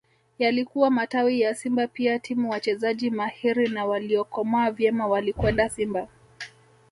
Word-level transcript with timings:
Yalikuwa 0.39 0.89
matawi 0.91 1.41
ya 1.41 1.55
Simba 1.55 1.87
pia 1.87 2.19
timu 2.19 2.49
wachezaji 2.49 3.09
mahiri 3.11 3.67
na 3.69 3.85
waliokomaa 3.85 4.71
vyema 4.71 5.07
walikwenda 5.07 5.69
Simba 5.69 6.07